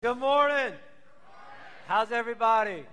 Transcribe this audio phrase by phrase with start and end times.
[0.00, 0.74] Good morning.
[1.88, 2.84] How's everybody?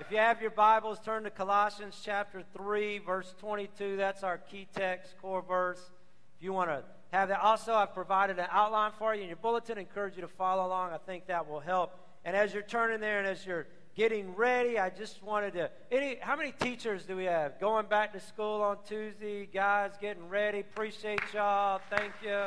[0.00, 3.98] If you have your Bibles, turn to Colossians chapter 3, verse 22.
[3.98, 5.90] That's our key text, core verse.
[6.38, 7.40] If you want to have that.
[7.40, 9.76] Also, I've provided an outline for you in your bulletin.
[9.76, 10.94] I encourage you to follow along.
[10.94, 12.00] I think that will help.
[12.24, 15.70] And as you're turning there and as you're getting ready, I just wanted to.
[15.90, 19.44] Any, how many teachers do we have going back to school on Tuesday?
[19.44, 20.60] Guys, getting ready.
[20.60, 21.82] Appreciate y'all.
[21.90, 22.46] Thank you.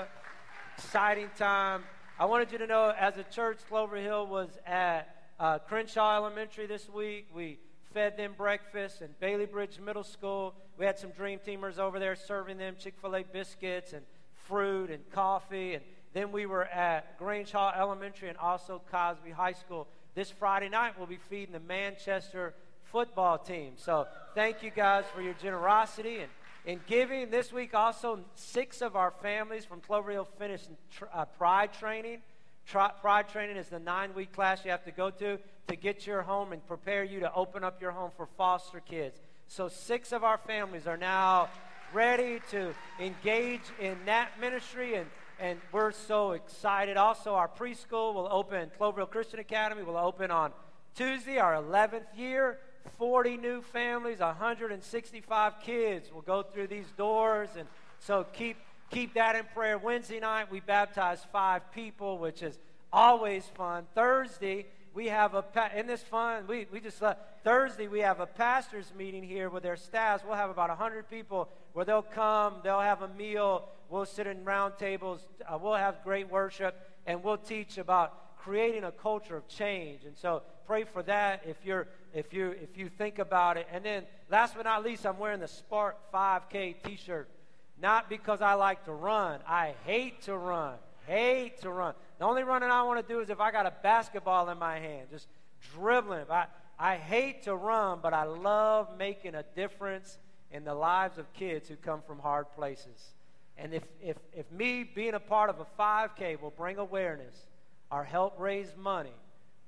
[0.75, 1.83] Exciting time.
[2.17, 6.65] I wanted you to know, as a church, Clover Hill was at uh, Crenshaw Elementary
[6.65, 7.27] this week.
[7.35, 7.59] We
[7.93, 10.53] fed them breakfast, and Bailey Bridge Middle School.
[10.77, 14.05] We had some dream teamers over there serving them Chick fil A biscuits and
[14.47, 15.73] fruit and coffee.
[15.73, 19.85] And then we were at Grange Hall Elementary and also Cosby High School.
[20.13, 22.53] This Friday night, we'll be feeding the Manchester
[22.85, 23.73] football team.
[23.75, 26.31] So thank you guys for your generosity and
[26.65, 27.29] in giving.
[27.29, 30.69] This week, also, six of our families from Clover Hill finished
[31.13, 32.21] uh, Pride training.
[32.67, 36.23] Pride training is the nine week class you have to go to to get your
[36.23, 39.19] home and prepare you to open up your home for foster kids.
[39.47, 41.49] So, six of our families are now
[41.93, 45.07] ready to engage in that ministry, and,
[45.39, 46.97] and we're so excited.
[46.97, 50.51] Also, our preschool will open, Clover Hill Christian Academy will open on
[50.95, 52.57] Tuesday, our 11th year.
[52.97, 57.49] 40 new families, 165 kids will go through these doors.
[57.57, 57.67] And
[57.99, 58.57] so keep,
[58.91, 59.77] keep that in prayer.
[59.77, 62.57] Wednesday night, we baptized five people, which is
[62.91, 63.85] always fun.
[63.93, 65.43] Thursday, we have a,
[65.75, 67.01] in this fun, we, we just,
[67.43, 70.23] Thursday, we have a pastor's meeting here with their staffs.
[70.25, 74.45] We'll have about 100 people where they'll come, they'll have a meal, we'll sit in
[74.45, 79.47] round tables, uh, we'll have great worship, and we'll teach about creating a culture of
[79.49, 80.05] change.
[80.05, 83.67] And so pray for that if you're if you if you think about it.
[83.71, 87.29] And then last but not least, I'm wearing the Spark 5K T-shirt,
[87.79, 89.41] not because I like to run.
[89.47, 90.75] I hate to run.
[91.05, 91.93] Hate to run.
[92.17, 94.79] The only running I want to do is if I got a basketball in my
[94.79, 95.27] hand, just
[95.73, 96.25] dribbling.
[96.31, 96.47] I
[96.79, 100.17] I hate to run, but I love making a difference
[100.51, 103.13] in the lives of kids who come from hard places.
[103.57, 107.35] And if, if, if me being a part of a 5K will bring awareness
[107.89, 109.13] or help raise money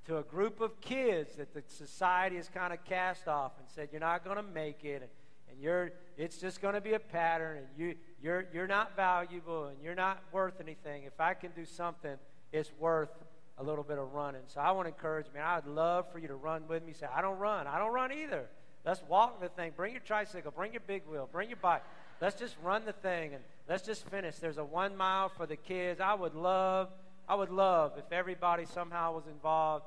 [0.08, 3.90] to a group of kids that the society has kind of cast off and said,
[3.92, 5.12] You're not going to make it, and,
[5.52, 9.66] and you're, it's just going to be a pattern, and you, you're, you're not valuable,
[9.66, 11.04] and you're not worth anything.
[11.04, 12.16] If I can do something,
[12.54, 13.10] it's worth
[13.58, 14.42] a little bit of running.
[14.48, 15.42] So I want to encourage me.
[15.42, 16.94] I would love for you to run with me.
[16.94, 17.68] Say, I don't run.
[17.68, 18.46] I don't run either.
[18.86, 19.74] Let's walk the thing.
[19.76, 20.52] Bring your tricycle.
[20.52, 21.28] Bring your big wheel.
[21.30, 21.84] Bring your bike.
[22.22, 24.38] Let's just run the thing and let's just finish.
[24.38, 26.00] There's a one mile for the kids.
[26.00, 26.90] I would love,
[27.28, 29.86] I would love if everybody somehow was involved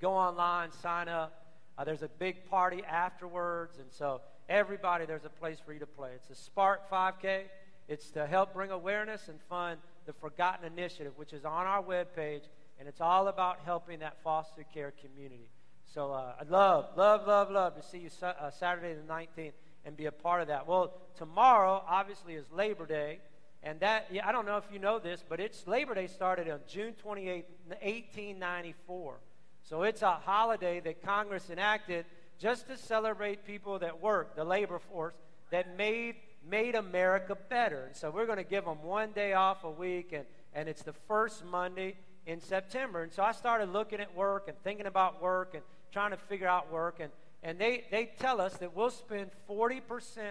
[0.00, 1.56] Go online, sign up.
[1.76, 5.86] Uh, there's a big party afterwards, and so everybody, there's a place for you to
[5.86, 6.10] play.
[6.14, 7.42] It's a Spark 5K.
[7.88, 12.42] It's to help bring awareness and fund the Forgotten Initiative, which is on our webpage,
[12.78, 15.48] and it's all about helping that foster care community.
[15.94, 19.52] So uh, I'd love, love, love, love to see you sa- uh, Saturday the 19th
[19.84, 20.66] and be a part of that.
[20.66, 23.20] Well, tomorrow, obviously, is Labor Day.
[23.62, 26.48] And that, yeah, I don't know if you know this, but it's Labor Day started
[26.48, 29.18] on June 28, 1894.
[29.68, 32.06] So it's a holiday that Congress enacted
[32.38, 35.12] just to celebrate people that work, the labor force,
[35.50, 36.14] that made,
[36.48, 37.84] made America better.
[37.88, 40.24] And so we're going to give them one day off a week, and,
[40.54, 41.96] and it's the first Monday
[42.26, 43.02] in September.
[43.02, 45.62] And so I started looking at work and thinking about work and
[45.92, 47.00] trying to figure out work.
[47.00, 47.12] And,
[47.42, 49.82] and they, they tell us that we'll spend 40%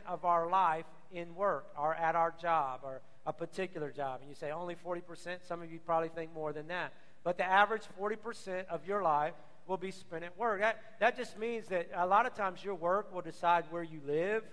[0.07, 4.21] of our life in work or at our job or a particular job.
[4.21, 5.45] And you say, only 40%?
[5.47, 6.91] Some of you probably think more than that
[7.27, 9.33] but the average 40% of your life
[9.67, 10.61] will be spent at work.
[10.61, 13.99] That, that just means that a lot of times your work will decide where you
[14.07, 14.43] live.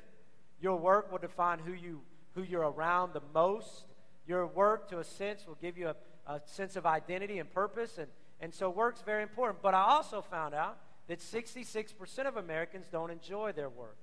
[0.61, 2.01] Your work will define who, you,
[2.35, 3.85] who you're around the most.
[4.27, 5.95] Your work, to a sense, will give you a,
[6.27, 7.97] a sense of identity and purpose.
[7.97, 8.09] And,
[8.41, 9.63] and so work's very important.
[9.63, 10.77] But I also found out
[11.07, 11.95] that 66%
[12.27, 13.99] of Americans don't enjoy their work.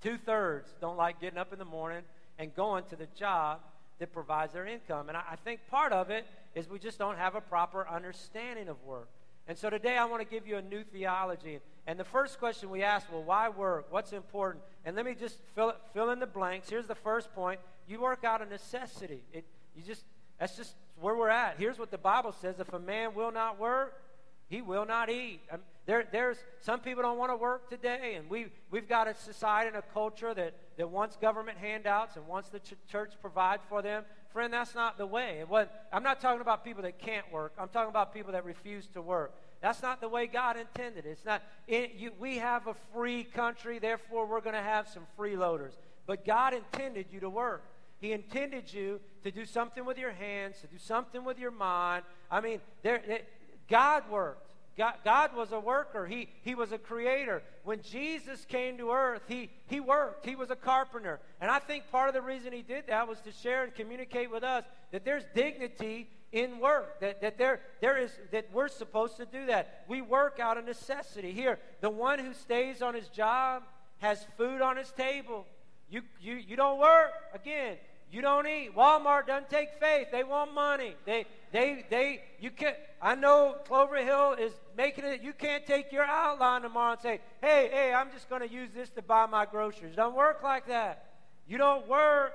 [0.00, 2.04] Two thirds don't like getting up in the morning
[2.38, 3.58] and going to the job
[3.98, 5.08] that provides their income.
[5.08, 8.68] And I, I think part of it is we just don't have a proper understanding
[8.68, 9.08] of work.
[9.48, 11.58] And so today I want to give you a new theology.
[11.86, 13.86] And the first question we ask, well, why work?
[13.90, 14.62] What's important?
[14.84, 16.68] And let me just fill, fill in the blanks.
[16.68, 17.58] Here's the first point.
[17.88, 19.22] You work out a necessity.
[19.32, 19.44] It,
[19.76, 20.04] you just,
[20.38, 21.56] that's just where we're at.
[21.58, 22.60] Here's what the Bible says.
[22.60, 24.00] If a man will not work,
[24.48, 25.40] he will not eat.
[25.50, 29.14] Um, there, there's some people don't want to work today, and we, we've got a
[29.14, 33.60] society and a culture that, that wants government handouts and wants the ch- church provide
[33.68, 34.04] for them.
[34.32, 35.44] Friend, that's not the way.
[35.92, 37.52] I'm not talking about people that can't work.
[37.58, 39.34] I'm talking about people that refuse to work.
[39.60, 41.06] That's not the way God intended.
[41.06, 41.42] It's not.
[41.68, 45.72] It, you, we have a free country, therefore we're going to have some freeloaders.
[46.06, 47.62] But God intended you to work.
[48.00, 52.02] He intended you to do something with your hands, to do something with your mind.
[52.30, 53.00] I mean, there,
[53.68, 54.51] God worked.
[54.76, 56.06] God, God, was a worker.
[56.06, 57.42] He, he was a creator.
[57.64, 60.24] When Jesus came to earth, he, he worked.
[60.24, 61.20] He was a carpenter.
[61.40, 64.30] And I think part of the reason he did that was to share and communicate
[64.30, 69.18] with us that there's dignity in work, that, that, there, there is, that we're supposed
[69.18, 69.84] to do that.
[69.86, 71.32] We work out of necessity.
[71.32, 73.64] Here, the one who stays on his job
[73.98, 75.46] has food on his table.
[75.90, 77.12] You, you, you don't work.
[77.34, 77.76] Again,
[78.10, 78.74] you don't eat.
[78.74, 80.08] Walmart doesn't take faith.
[80.10, 80.94] They want money.
[81.04, 82.76] They, they, they, you can't.
[83.00, 85.22] I know Clover Hill is making it.
[85.22, 88.70] You can't take your outline tomorrow and say, hey, hey, I'm just going to use
[88.74, 89.92] this to buy my groceries.
[89.92, 91.06] It doesn't work like that.
[91.46, 92.32] You don't work.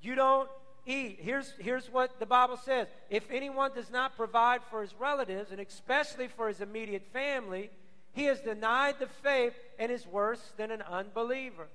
[0.00, 0.48] You don't
[0.86, 1.18] eat.
[1.20, 5.60] Here's, here's what the Bible says If anyone does not provide for his relatives, and
[5.60, 7.70] especially for his immediate family,
[8.12, 11.66] he has denied the faith and is worse than an unbeliever.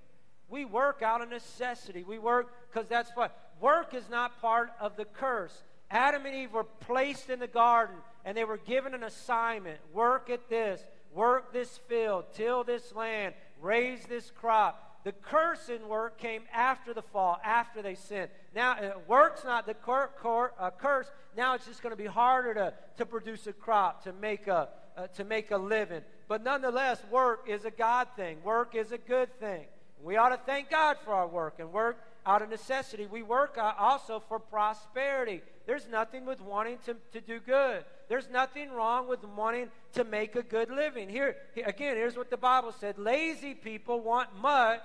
[0.49, 2.03] We work out of necessity.
[2.03, 5.63] We work because that's what work is not part of the curse.
[5.91, 10.29] Adam and Eve were placed in the garden and they were given an assignment work
[10.29, 10.81] at this,
[11.13, 14.87] work this field, till this land, raise this crop.
[15.03, 18.29] The curse in work came after the fall, after they sinned.
[18.55, 21.11] Now, uh, work's not the cur- cur- uh, curse.
[21.35, 24.69] Now it's just going to be harder to, to produce a crop, to make a,
[24.95, 26.03] uh, to make a living.
[26.27, 28.43] But nonetheless, work is a God thing.
[28.43, 29.65] Work is a good thing.
[30.03, 33.07] We ought to thank God for our work and work out of necessity.
[33.07, 35.41] We work also for prosperity.
[35.65, 37.83] There's nothing with wanting to, to do good.
[38.09, 41.09] There's nothing wrong with wanting to make a good living.
[41.09, 41.35] Here,
[41.65, 44.83] again, here's what the Bible said lazy people want much,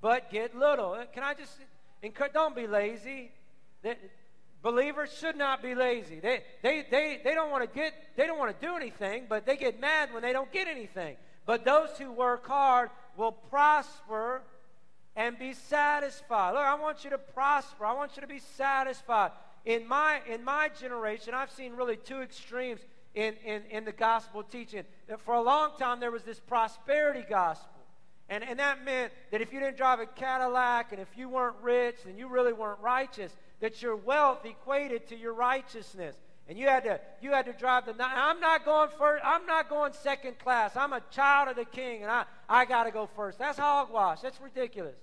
[0.00, 0.92] but get little.
[0.92, 1.52] Uh, can I just
[2.02, 2.32] encourage?
[2.32, 3.32] Don't be lazy.
[4.62, 6.20] believers should not be lazy.
[6.20, 9.46] They, they, they, they don't want to get, they don't want to do anything, but
[9.46, 11.16] they get mad when they don't get anything.
[11.46, 14.42] But those who work hard will prosper
[15.20, 16.52] and be satisfied.
[16.52, 17.84] Look, I want you to prosper.
[17.84, 19.32] I want you to be satisfied.
[19.66, 22.80] In my, in my generation, I've seen really two extremes
[23.14, 24.84] in, in, in the gospel teaching.
[25.18, 27.82] For a long time, there was this prosperity gospel.
[28.30, 31.56] And, and that meant that if you didn't drive a Cadillac and if you weren't
[31.60, 36.16] rich, then you really weren't righteous, that your wealth equated to your righteousness
[36.48, 39.68] and you had to you had to drive the i'm not going first i'm not
[39.68, 43.08] going second class i'm a child of the king and i i got to go
[43.14, 44.96] first that's hogwash that's ridiculous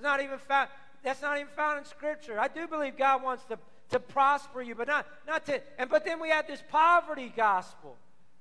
[0.00, 0.70] it's not even found
[1.02, 2.40] that's not even found in scripture.
[2.40, 3.58] I do believe god wants to
[3.90, 7.98] to prosper you but not not to and but then we have this poverty gospel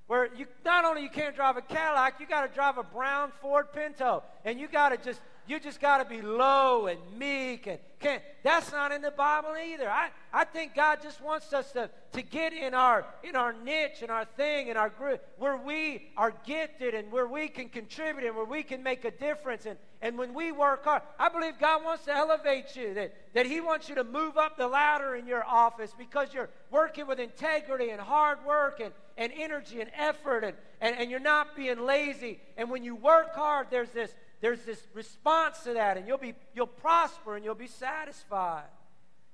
[0.08, 3.34] where you not only you can't drive a cadillac you got to drive a brown
[3.42, 5.20] ford pinto and you got to just
[5.50, 8.22] you just got to be low and meek and can't.
[8.44, 9.90] That's not in the Bible either.
[9.90, 14.02] I, I think God just wants us to, to get in our in our niche
[14.02, 18.26] and our thing and our group where we are gifted and where we can contribute
[18.26, 19.66] and where we can make a difference.
[19.66, 23.46] And, and when we work hard, I believe God wants to elevate you, that, that
[23.46, 27.20] He wants you to move up the ladder in your office because you're working with
[27.20, 31.86] integrity and hard work and, and energy and effort and, and, and you're not being
[31.86, 32.40] lazy.
[32.56, 36.34] And when you work hard, there's this there's this response to that, and you'll be
[36.54, 38.70] you'll prosper and you'll be satisfied.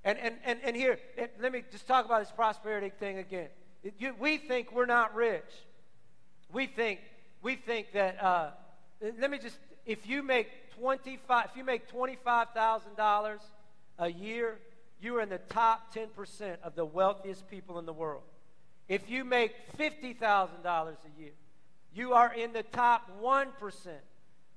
[0.04, 1.00] And and and, and here,
[1.40, 3.50] let me just talk about this prosperity thing again.
[4.00, 5.44] You, we think we're not rich.
[6.52, 7.00] We think
[7.42, 8.22] we think that.
[8.22, 8.50] Uh,
[9.20, 13.42] let me just if you make twenty five if you make twenty five thousand dollars
[14.00, 14.58] a year,
[15.02, 18.24] you are in the top ten percent of the wealthiest people in the world.
[18.88, 21.34] If you make fifty thousand dollars a year,
[21.94, 24.02] you are in the top one percent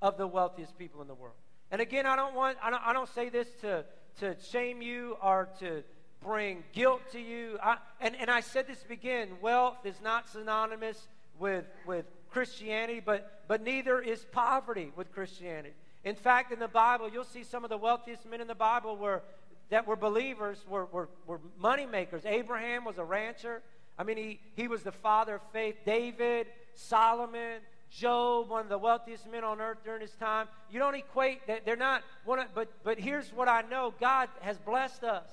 [0.01, 1.35] of the wealthiest people in the world.
[1.71, 3.85] And again, I don't want I don't, I don't say this to
[4.19, 5.83] to shame you or to
[6.21, 7.57] bring guilt to you.
[7.63, 11.07] I, and, and I said this to begin, wealth is not synonymous
[11.39, 15.73] with with Christianity, but but neither is poverty with Christianity.
[16.03, 18.95] In fact, in the Bible, you'll see some of the wealthiest men in the Bible
[18.95, 19.21] were
[19.69, 22.23] that were believers were, were, were money makers.
[22.25, 23.61] Abraham was a rancher.
[23.97, 25.75] I mean, he, he was the father of faith.
[25.85, 30.47] David, Solomon, Job, one of the wealthiest men on earth during his time.
[30.69, 34.29] You don't equate that they're not one of, but but here's what I know: God
[34.41, 35.27] has blessed us.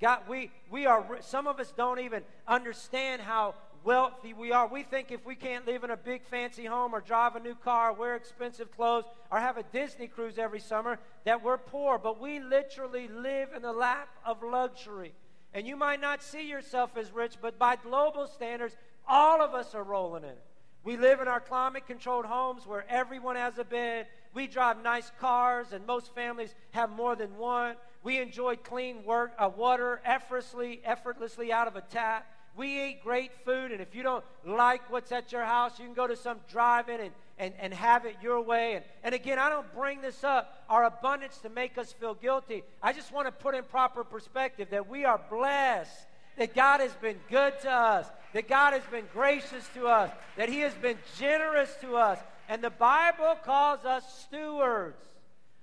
[0.00, 1.04] God, we we are.
[1.20, 3.54] Some of us don't even understand how
[3.84, 4.66] wealthy we are.
[4.66, 7.54] We think if we can't live in a big fancy home or drive a new
[7.54, 11.98] car, wear expensive clothes, or have a Disney cruise every summer, that we're poor.
[11.98, 15.12] But we literally live in the lap of luxury.
[15.54, 18.76] And you might not see yourself as rich, but by global standards,
[19.06, 20.42] all of us are rolling in it.
[20.84, 24.08] We live in our climate controlled homes where everyone has a bed.
[24.34, 27.76] We drive nice cars, and most families have more than one.
[28.02, 32.26] We enjoy clean work, uh, water effortlessly, effortlessly out of a tap.
[32.56, 35.94] We eat great food, and if you don't like what's at your house, you can
[35.94, 38.74] go to some drive in and, and, and have it your way.
[38.74, 42.64] And, and again, I don't bring this up, our abundance, to make us feel guilty.
[42.82, 46.92] I just want to put in proper perspective that we are blessed, that God has
[46.94, 50.98] been good to us, that God has been gracious to us, that He has been
[51.18, 52.18] generous to us.
[52.48, 54.96] And the Bible calls us stewards.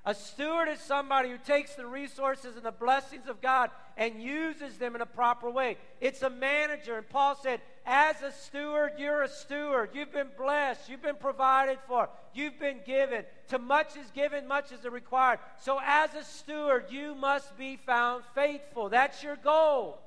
[0.05, 4.77] A steward is somebody who takes the resources and the blessings of God and uses
[4.77, 5.77] them in a proper way.
[5.99, 6.97] It's a manager.
[6.97, 9.89] And Paul said, as a steward, you're a steward.
[9.93, 10.89] You've been blessed.
[10.89, 12.07] You've been provided for.
[12.33, 13.23] You've been given.
[13.49, 15.39] To much is given, much is required.
[15.59, 18.89] So, as a steward, you must be found faithful.
[18.89, 19.99] That's your goal,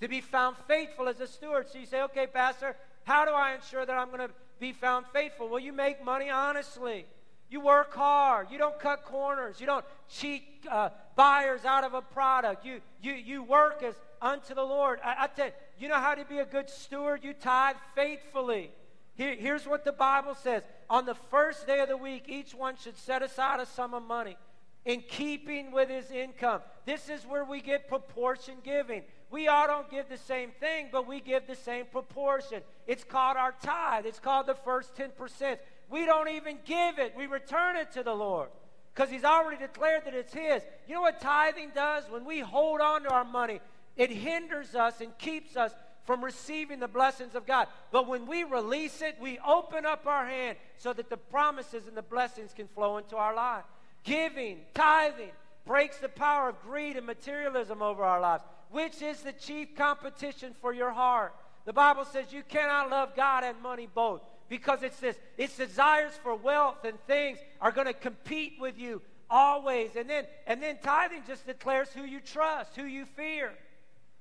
[0.00, 1.68] to be found faithful as a steward.
[1.70, 5.06] So, you say, okay, Pastor, how do I ensure that I'm going to be found
[5.12, 5.48] faithful?
[5.48, 7.06] Well, you make money honestly.
[7.50, 8.46] You work hard.
[8.50, 9.60] You don't cut corners.
[9.60, 12.64] You don't cheat uh, buyers out of a product.
[12.64, 15.00] You, you, you work as unto the Lord.
[15.04, 17.24] I, I tell you, you know how to be a good steward?
[17.24, 18.70] You tithe faithfully.
[19.16, 22.76] Here, here's what the Bible says On the first day of the week, each one
[22.76, 24.36] should set aside a sum of money
[24.84, 26.60] in keeping with his income.
[26.86, 29.02] This is where we get proportion giving.
[29.30, 32.62] We all don't give the same thing, but we give the same proportion.
[32.86, 35.58] It's called our tithe, it's called the first 10%
[35.90, 37.14] we don't even give it.
[37.16, 38.48] We return it to the Lord
[38.94, 40.62] because He's already declared that it's His.
[40.88, 42.04] You know what tithing does?
[42.08, 43.60] When we hold on to our money,
[43.96, 45.72] it hinders us and keeps us
[46.04, 47.66] from receiving the blessings of God.
[47.90, 51.96] But when we release it, we open up our hand so that the promises and
[51.96, 53.64] the blessings can flow into our life.
[54.04, 55.32] Giving, tithing,
[55.66, 60.54] breaks the power of greed and materialism over our lives, which is the chief competition
[60.60, 61.34] for your heart.
[61.64, 66.12] The Bible says you cannot love God and money both because it's this its desires
[66.22, 69.94] for wealth and things are going to compete with you always.
[69.96, 73.52] And then and then tithing just declares who you trust who you fear.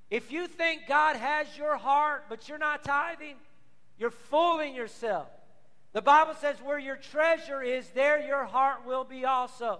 [0.09, 3.35] If you think god has your heart but you're not tithing
[3.97, 5.27] you're fooling yourself.
[5.93, 9.79] The bible says where your treasure is there your heart will be also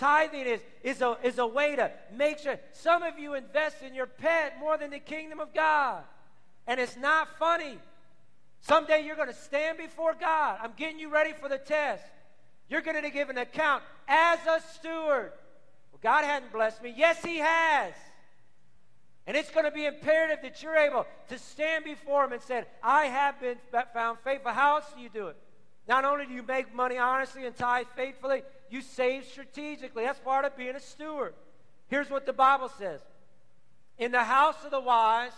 [0.00, 3.94] tithing is, is, a, is a way to make sure some of you invest in
[3.94, 6.02] your pet more than the kingdom of god
[6.66, 7.78] and it's not funny
[8.62, 10.58] Someday you're going to stand before God.
[10.62, 12.04] I'm getting you ready for the test.
[12.68, 15.32] You're going to give an account as a steward.
[15.90, 16.94] Well, God hadn't blessed me.
[16.96, 17.94] Yes, He has.
[19.26, 22.64] And it's going to be imperative that you're able to stand before Him and say,
[22.82, 23.56] I have been
[23.94, 24.52] found faithful.
[24.52, 25.36] How else do you do it?
[25.88, 30.04] Not only do you make money honestly and tithe faithfully, you save strategically.
[30.04, 31.34] That's part of being a steward.
[31.88, 33.00] Here's what the Bible says
[33.98, 35.32] In the house of the wise,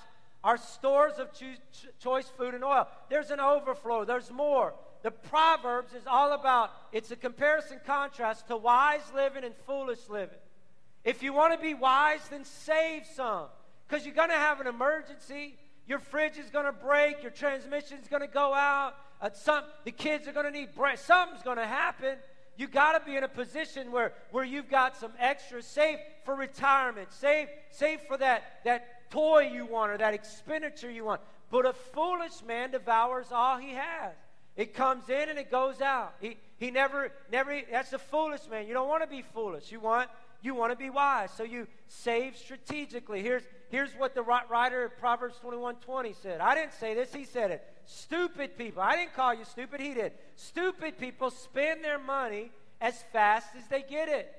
[0.45, 1.55] are stores of cho-
[2.01, 2.89] choice food and oil.
[3.09, 4.75] There's an overflow, there's more.
[5.03, 10.39] The Proverbs is all about, it's a comparison contrast to wise living and foolish living.
[11.05, 13.47] If you want to be wise, then save some.
[13.89, 15.57] Because you're going to have an emergency.
[15.87, 17.23] Your fridge is going to break.
[17.23, 18.95] Your transmission is going to go out.
[19.21, 20.99] Uh, some, the kids are going to need bread.
[21.01, 22.17] Something's going to happen.
[22.57, 25.63] You got to be in a position where, where you've got some extra.
[25.63, 27.13] Save for retirement.
[27.13, 31.21] Save, save for that, that toy you want or that expenditure you want.
[31.51, 34.13] But a foolish man devours all he has.
[34.57, 36.15] It comes in and it goes out.
[36.21, 38.67] He, he never, never, that's a foolish man.
[38.67, 39.73] You don't want to be foolish.
[39.73, 40.11] You want,
[40.43, 41.31] you want to be wise.
[41.31, 43.23] So you save strategically.
[43.23, 46.41] Here's, here's what the writer of Proverbs 21 20 said.
[46.41, 47.65] I didn't say this, he said it.
[47.87, 48.83] Stupid people.
[48.83, 50.13] I didn't call you stupid, he did.
[50.37, 54.33] Stupid people spend their money as fast as they get it.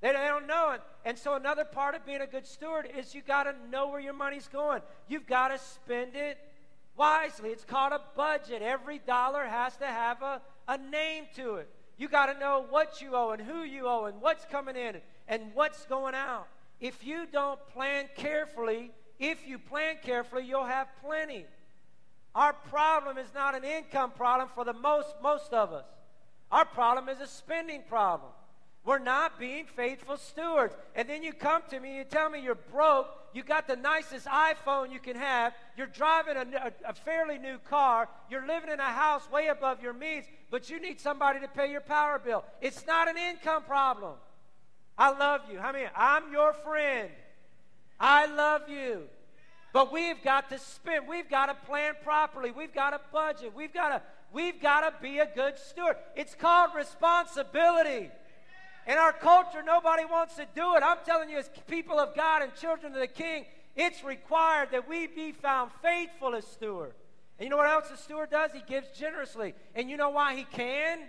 [0.00, 0.82] They, don't know it.
[1.06, 4.00] And so another part of being a good steward is you got to know where
[4.00, 4.82] your money's going.
[5.08, 6.36] You've got to spend it
[6.94, 7.50] wisely.
[7.50, 8.60] It's called a budget.
[8.60, 11.70] Every dollar has to have a, a name to it.
[11.96, 15.00] You got to know what you owe and who you owe and what's coming in
[15.26, 16.48] and what's going out.
[16.84, 21.46] If you don't plan carefully, if you plan carefully, you'll have plenty.
[22.34, 25.86] Our problem is not an income problem for the most most of us.
[26.50, 28.32] Our problem is a spending problem.
[28.84, 30.74] We're not being faithful stewards.
[30.94, 34.26] And then you come to me, you tell me you're broke, you got the nicest
[34.26, 38.78] iPhone you can have, you're driving a, a, a, fairly new car, you're living in
[38.78, 42.44] a house way above your means, but you need somebody to pay your power bill.
[42.60, 44.16] It's not an income problem.
[44.96, 45.58] I love you.
[45.58, 47.10] I mean, I'm your friend.
[47.98, 49.04] I love you.
[49.72, 53.74] But we've got to spend, we've got to plan properly, we've got to budget, we've
[53.74, 55.96] got to, we've got to be a good steward.
[56.14, 58.10] It's called responsibility.
[58.86, 60.82] In our culture, nobody wants to do it.
[60.84, 64.88] I'm telling you, as people of God and children of the King, it's required that
[64.88, 66.92] we be found faithful as steward.
[67.38, 68.52] And you know what else a steward does?
[68.52, 69.54] He gives generously.
[69.74, 71.00] And you know why he can?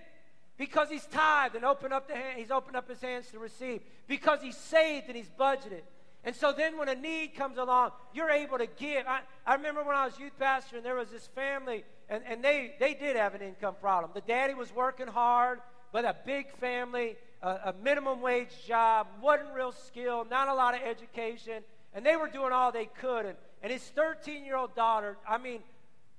[0.58, 3.82] Because he's tithed and opened up the hand, he's opened up his hands to receive.
[4.08, 5.82] Because he's saved and he's budgeted.
[6.26, 9.06] And so then when a need comes along, you're able to give.
[9.08, 12.44] I, I remember when I was youth pastor and there was this family, and, and
[12.44, 14.12] they, they did have an income problem.
[14.16, 15.60] The daddy was working hard,
[15.92, 20.74] but a big family, a, a minimum wage job, wasn't real skilled, not a lot
[20.74, 23.28] of education, and they were doing all they could.
[23.28, 25.60] And, and his 13 year old daughter, I mean,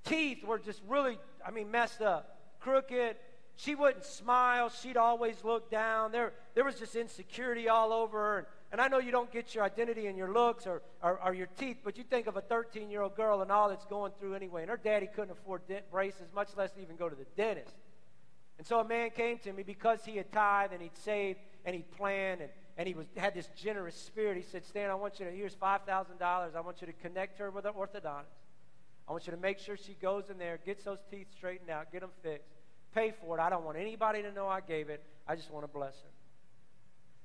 [0.05, 3.17] teeth were just really, I mean, messed up, crooked.
[3.57, 4.69] She wouldn't smile.
[4.69, 6.11] She'd always look down.
[6.11, 8.37] There, there was just insecurity all over her.
[8.37, 11.33] And, and I know you don't get your identity in your looks or, or, or
[11.33, 14.11] your teeth, but you think of a 13 year old girl and all that's going
[14.19, 14.61] through anyway.
[14.61, 17.73] And her daddy couldn't afford braces, much less even go to the dentist.
[18.59, 21.75] And so a man came to me because he had tithed and he'd saved and
[21.75, 24.37] he'd planned and, and he was, had this generous spirit.
[24.37, 26.21] He said, Stan, I want you to, here's $5,000.
[26.21, 28.25] I want you to connect her with an orthodontist.
[29.07, 31.91] I want you to make sure she goes in there, gets those teeth straightened out,
[31.91, 32.56] get them fixed,
[32.97, 33.41] pay for it.
[33.41, 35.03] I don't want anybody to know I gave it.
[35.27, 36.09] I just want to bless her.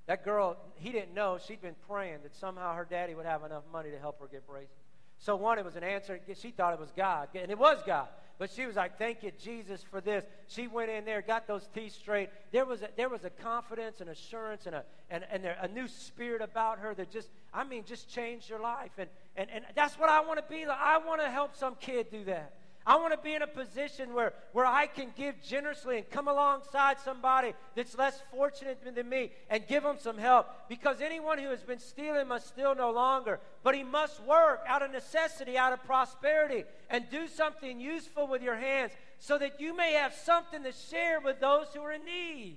[0.06, 3.62] That girl, he didn't know, she'd been praying that somehow her daddy would have enough
[3.72, 4.70] money to help her get braces.
[5.18, 6.18] So, one, it was an answer.
[6.34, 8.08] She thought it was God, and it was God.
[8.38, 10.24] But she was like, Thank you, Jesus, for this.
[10.48, 12.28] She went in there, got those teeth straight.
[12.50, 15.86] There was a, there was a confidence and assurance and, a, and, and a new
[15.86, 18.90] spirit about her that just, I mean, just changed her life.
[18.98, 20.78] And, and, and that's what I want to be like.
[20.80, 22.54] I want to help some kid do that.
[22.84, 26.26] I want to be in a position where, where I can give generously and come
[26.26, 30.48] alongside somebody that's less fortunate than me and give them some help.
[30.68, 34.82] Because anyone who has been stealing must steal no longer, but he must work out
[34.82, 39.76] of necessity, out of prosperity, and do something useful with your hands so that you
[39.76, 42.56] may have something to share with those who are in need.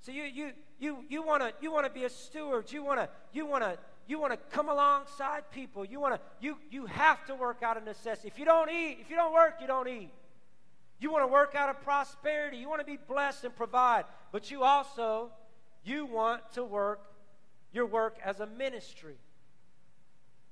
[0.00, 2.70] So you, you, you, you want to you wanna be a steward.
[2.70, 5.84] You want to you wanna you want to come alongside people.
[5.84, 8.28] You want to you you have to work out of necessity.
[8.28, 10.10] If you don't eat, if you don't work, you don't eat.
[10.98, 12.56] You want to work out of prosperity.
[12.56, 14.04] You want to be blessed and provide.
[14.32, 15.30] But you also
[15.84, 17.00] you want to work
[17.72, 19.16] your work as a ministry.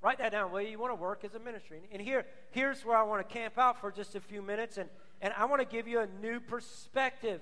[0.02, 0.68] Write that down, will you?
[0.68, 1.80] You want to work as a ministry.
[1.90, 4.90] And here, here's where I want to camp out for just a few minutes, and,
[5.22, 7.40] and I want to give you a new perspective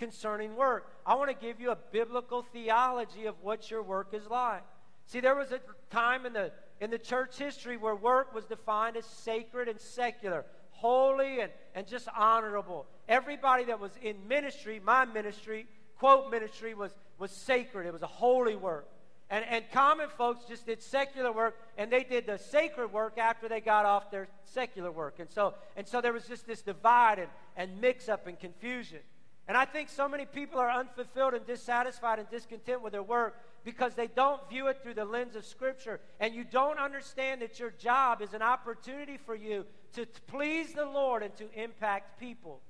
[0.00, 0.90] concerning work.
[1.06, 4.64] I want to give you a biblical theology of what your work is like.
[5.12, 6.50] See, there was a time in the,
[6.80, 11.86] in the church history where work was defined as sacred and secular, holy and, and
[11.86, 12.86] just honorable.
[13.10, 15.66] Everybody that was in ministry, my ministry,
[15.98, 17.86] quote ministry, was, was sacred.
[17.86, 18.88] It was a holy work.
[19.28, 23.50] And, and common folks just did secular work, and they did the sacred work after
[23.50, 25.16] they got off their secular work.
[25.18, 29.00] And so, and so there was just this divide and, and mix up and confusion.
[29.46, 33.36] And I think so many people are unfulfilled and dissatisfied and discontent with their work
[33.64, 36.00] because they don't view it through the lens of Scripture.
[36.20, 40.84] And you don't understand that your job is an opportunity for you to please the
[40.84, 42.60] Lord and to impact people.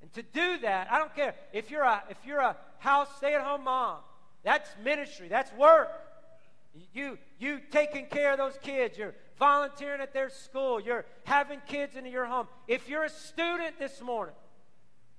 [0.00, 3.34] And to do that, I don't care if you're a, if you're a house stay
[3.34, 3.98] at home mom,
[4.42, 5.88] that's ministry, that's work.
[6.92, 11.96] You, you taking care of those kids, you're volunteering at their school, you're having kids
[11.96, 12.48] into your home.
[12.68, 14.34] If you're a student this morning,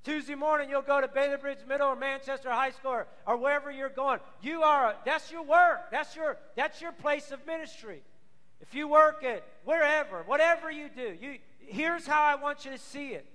[0.06, 3.72] Tuesday morning, you'll go to Bailey Bridge Middle or Manchester High School or, or wherever
[3.72, 4.20] you're going.
[4.40, 5.90] You are, that's your work.
[5.90, 8.04] That's your, that's your place of ministry.
[8.62, 12.78] If you work at wherever, whatever you do, you, here's how I want you to
[12.78, 13.26] see it.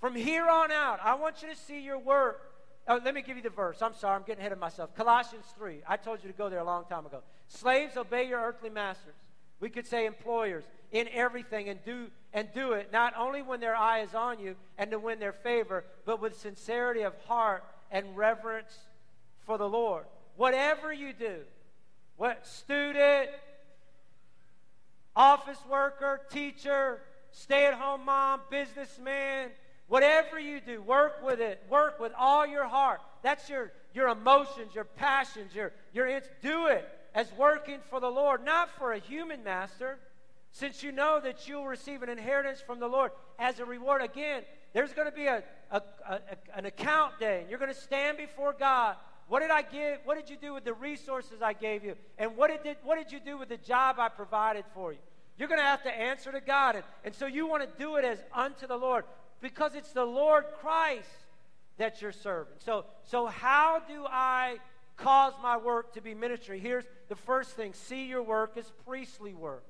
[0.00, 2.40] From here on out, I want you to see your work.
[2.88, 3.82] Oh, let me give you the verse.
[3.82, 4.94] I'm sorry, I'm getting ahead of myself.
[4.96, 5.80] Colossians 3.
[5.86, 7.22] I told you to go there a long time ago.
[7.46, 9.14] Slaves, obey your earthly masters.
[9.60, 13.74] We could say employers in everything and do and do it not only when their
[13.74, 18.16] eye is on you and to win their favor, but with sincerity of heart and
[18.16, 18.76] reverence
[19.46, 20.04] for the Lord.
[20.36, 21.38] Whatever you do,
[22.16, 23.30] what student,
[25.14, 27.00] office worker, teacher,
[27.32, 29.48] stay-at-home mom, businessman,
[29.88, 31.62] whatever you do, work with it.
[31.70, 33.00] Work with all your heart.
[33.22, 38.44] That's your your emotions, your passions, your your do it as working for the Lord,
[38.44, 39.98] not for a human master
[40.56, 44.00] since you know that you'll receive an inheritance from the Lord as a reward.
[44.00, 44.42] Again,
[44.72, 46.20] there's going to be a, a, a,
[46.54, 48.96] an account day, and you're going to stand before God.
[49.28, 49.98] What did I give?
[50.04, 51.94] What did you do with the resources I gave you?
[52.16, 54.98] And what did, what did you do with the job I provided for you?
[55.36, 56.76] You're going to have to answer to God.
[56.76, 59.04] And, and so you want to do it as unto the Lord
[59.42, 61.10] because it's the Lord Christ
[61.76, 62.54] that you're serving.
[62.64, 64.56] So, so how do I
[64.96, 66.58] cause my work to be ministry?
[66.60, 69.62] Here's the first thing see your work as priestly work.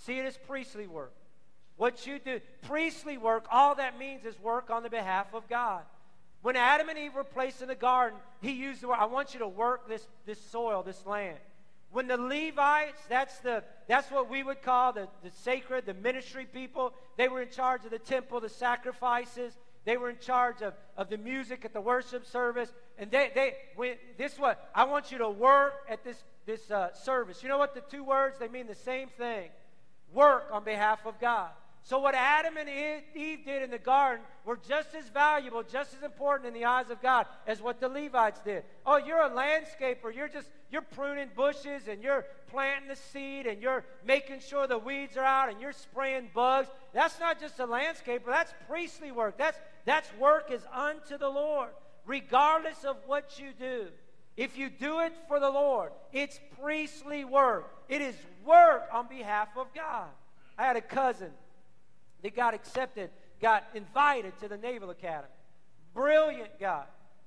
[0.00, 1.12] See it as priestly work.
[1.76, 5.82] What you do, priestly work, all that means is work on the behalf of God.
[6.42, 9.34] When Adam and Eve were placed in the garden, he used the word, I want
[9.34, 11.36] you to work this, this soil, this land.
[11.90, 16.46] When the Levites, that's, the, that's what we would call the, the sacred, the ministry
[16.46, 19.52] people, they were in charge of the temple, the sacrifices.
[19.84, 22.72] They were in charge of, of the music at the worship service.
[22.96, 26.94] And they, they when, this what, I want you to work at this, this uh,
[26.94, 27.42] service.
[27.42, 29.50] You know what the two words, they mean the same thing
[30.12, 31.50] work on behalf of God.
[31.82, 36.02] So, what Adam and Eve did in the garden were just as valuable, just as
[36.02, 38.64] important in the eyes of God as what the Levites did.
[38.84, 40.14] Oh, you're a landscaper.
[40.14, 44.78] You're just, you're pruning bushes and you're planting the seed and you're making sure the
[44.78, 46.68] weeds are out and you're spraying bugs.
[46.92, 49.38] That's not just a landscaper, that's priestly work.
[49.38, 51.70] That's, that's work is unto the Lord,
[52.04, 53.88] regardless of what you do.
[54.40, 57.70] If you do it for the Lord, it's priestly work.
[57.90, 60.08] It is work on behalf of God.
[60.56, 61.30] I had a cousin
[62.22, 63.10] that got accepted,
[63.42, 65.28] got invited to the Naval Academy.
[65.92, 66.84] Brilliant guy.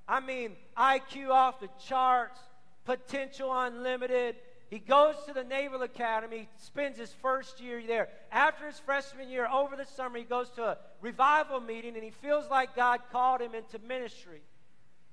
[0.08, 2.40] I mean, IQ off the charts,
[2.84, 4.34] potential unlimited.
[4.68, 8.08] He goes to the Naval Academy, spends his first year there.
[8.32, 12.10] After his freshman year, over the summer, he goes to a revival meeting and he
[12.10, 14.42] feels like God called him into ministry.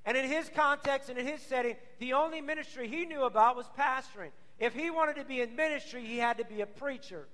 [0.06, 3.68] And in his context and in his setting, the only ministry he knew about was
[3.78, 4.32] pastoring.
[4.60, 7.28] If he wanted to be in ministry, he had to be a preacher.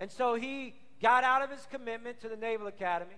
[0.00, 3.14] And so he got out of his commitment to the Naval Academy,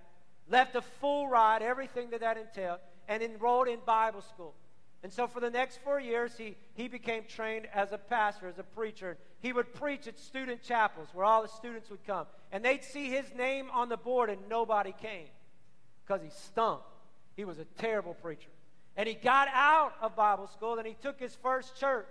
[0.49, 4.55] left a full ride, everything that that entailed, and enrolled in Bible school.
[5.03, 8.59] And so for the next four years, he, he became trained as a pastor, as
[8.59, 9.17] a preacher.
[9.41, 12.27] He would preach at student chapels where all the students would come.
[12.51, 15.29] And they'd see his name on the board, and nobody came
[16.05, 16.81] because he stunk.
[17.37, 18.49] He was a terrible preacher.
[18.97, 22.09] And he got out of Bible school and he took his first church.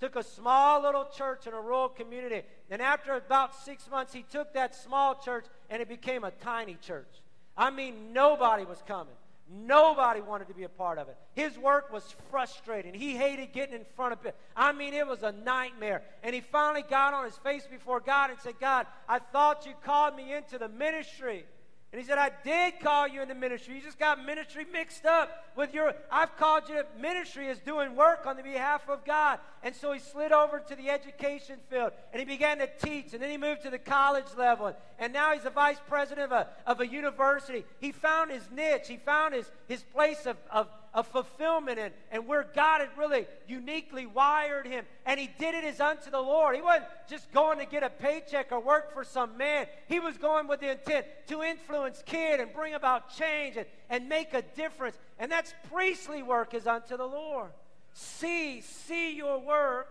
[0.00, 2.42] Took a small little church in a rural community.
[2.70, 6.76] And after about six months, he took that small church and it became a tiny
[6.80, 7.08] church.
[7.56, 9.14] I mean, nobody was coming.
[9.50, 11.16] Nobody wanted to be a part of it.
[11.32, 12.92] His work was frustrating.
[12.92, 14.38] He hated getting in front of people.
[14.54, 16.02] I mean, it was a nightmare.
[16.22, 19.72] And he finally got on his face before God and said, God, I thought you
[19.82, 21.46] called me into the ministry.
[21.90, 23.76] And he said, I did call you into ministry.
[23.76, 25.94] You just got ministry mixed up with your.
[26.12, 29.38] I've called you to ministry as doing work on the behalf of God.
[29.62, 33.14] And so he slid over to the education field and he began to teach.
[33.14, 34.76] And then he moved to the college level.
[34.98, 37.64] And now he's the vice president of a, of a university.
[37.80, 42.26] He found his niche, he found his, his place of, of of fulfillment and, and
[42.26, 44.84] where God had really uniquely wired him.
[45.06, 46.56] And he did it as unto the Lord.
[46.56, 49.66] He wasn't just going to get a paycheck or work for some man.
[49.86, 54.08] He was going with the intent to influence kid and bring about change and, and
[54.08, 54.98] make a difference.
[55.18, 57.50] And that's priestly work is unto the Lord.
[57.92, 59.88] See, see your work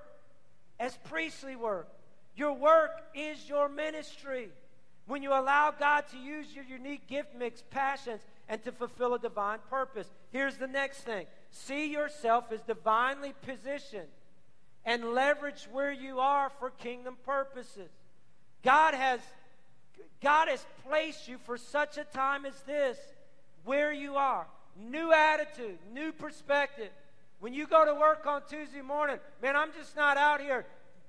[0.80, 1.90] as priestly work.
[2.36, 4.50] Your work is your ministry.
[5.08, 9.20] When you allow God to use your unique gift mix, passions, and to fulfill a
[9.20, 10.08] divine purpose.
[10.32, 14.08] Here's the next thing see yourself as divinely positioned
[14.86, 17.90] and leverage where you are for kingdom purposes.
[18.64, 19.20] God has,
[20.22, 22.98] God has placed you for such a time as this
[23.66, 24.48] where you are.
[24.80, 26.90] New attitude, new perspective.
[27.40, 30.66] When you go to work on Tuesday morning, man, I'm just not out here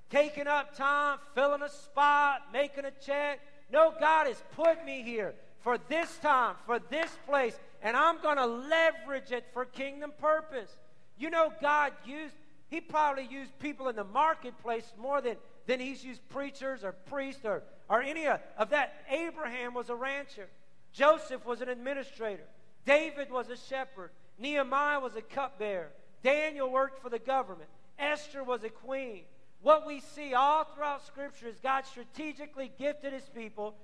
[0.09, 3.39] taking up time, filling a spot, making a check.
[3.71, 8.37] No, God has put me here for this time, for this place, and I'm going
[8.37, 10.69] to leverage it for kingdom purpose.
[11.17, 12.35] You know, God used,
[12.69, 15.35] He probably used people in the marketplace more than,
[15.67, 19.03] than He's used preachers or priests or, or any of, that.
[19.09, 20.47] Abraham was a rancher,
[20.93, 22.45] Joseph was an administrator,
[22.85, 25.91] David was a shepherd, Nehemiah was a cupbearer,
[26.23, 29.23] Daniel worked for the government, Esther was a queen.
[29.61, 33.75] What we see all throughout Scripture is God strategically gifted His people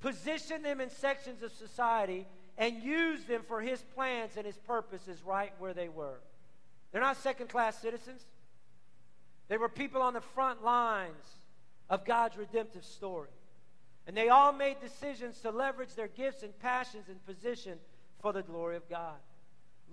[0.00, 2.26] position them in sections of society,
[2.58, 6.20] and use them for his plans and his purposes right where they were.
[6.92, 8.24] They're not second class citizens,
[9.48, 11.36] they were people on the front lines
[11.88, 13.28] of God's redemptive story.
[14.06, 17.78] And they all made decisions to leverage their gifts and passions and position
[18.20, 19.16] for the glory of God.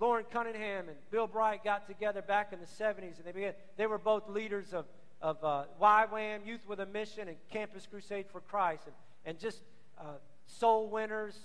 [0.00, 3.86] Loren Cunningham and Bill Bright got together back in the 70s, and they, began, they
[3.86, 4.86] were both leaders of,
[5.20, 8.94] of uh, YWAM, Youth with a Mission, and Campus Crusade for Christ, and,
[9.24, 9.60] and just
[10.00, 10.04] uh,
[10.46, 11.36] soul winners,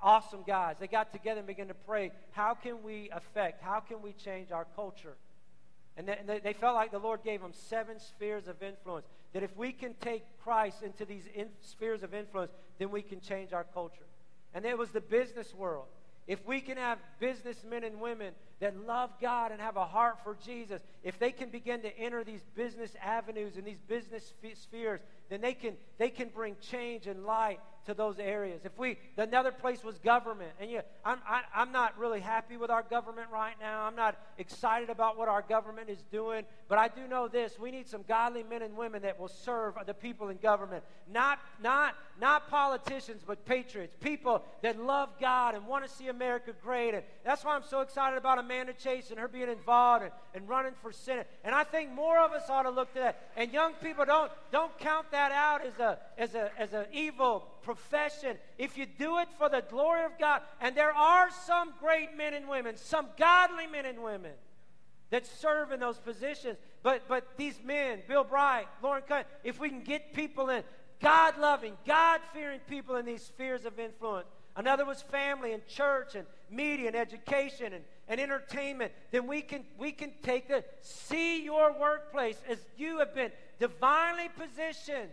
[0.00, 0.76] awesome guys.
[0.78, 4.52] They got together and began to pray, how can we affect, how can we change
[4.52, 5.16] our culture?
[5.96, 9.06] And they, they felt like the Lord gave them seven spheres of influence.
[9.32, 13.20] That if we can take Christ into these in, spheres of influence, then we can
[13.20, 14.06] change our culture.
[14.52, 15.86] And it was the business world.
[16.26, 20.36] If we can have businessmen and women that love God and have a heart for
[20.44, 25.40] Jesus, if they can begin to enter these business avenues and these business spheres, then
[25.40, 28.60] they can, they can bring change and light to those areas.
[28.64, 31.98] If we, the another place was government, and yeah, I'm, I, am i am not
[31.98, 33.84] really happy with our government right now.
[33.84, 37.70] I'm not excited about what our government is doing, but I do know this: we
[37.70, 41.94] need some godly men and women that will serve the people in government, not not
[42.20, 46.94] not politicians, but patriots, people that love God and want to see America great.
[46.94, 50.48] And that's why I'm so excited about Amanda Chase and her being involved and, and
[50.48, 51.28] running for Senate.
[51.44, 53.30] And I think more of us ought to look to that.
[53.36, 57.46] And young people don't don't count that out as a as a as an evil
[57.62, 62.16] profession, if you do it for the glory of God, and there are some great
[62.16, 64.32] men and women, some godly men and women
[65.10, 69.68] that serve in those positions, but, but these men, Bill Bright, Loren Cunningham, if we
[69.68, 70.62] can get people in,
[71.00, 76.14] God loving, God fearing people in these spheres of influence, another was family and church
[76.14, 81.42] and media and education and, and entertainment, then we can, we can take the, see
[81.42, 85.10] your workplace as you have been divinely positioned